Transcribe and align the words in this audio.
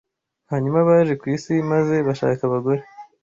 Hanyuma 0.51 0.87
baje 0.87 1.13
ku 1.21 1.25
isi 1.35 1.53
maze 1.71 1.95
bashaka 2.07 2.41
abagore 2.45 2.81